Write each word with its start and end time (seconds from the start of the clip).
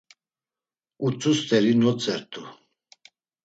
Utsu 1.05 1.31
tsxeri 1.37 1.73
notzert̆u. 1.81 2.41